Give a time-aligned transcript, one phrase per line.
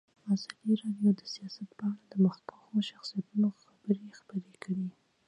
[0.33, 4.87] ازادي راډیو د سیاست په اړه د مخکښو شخصیتونو خبرې خپرې کړي.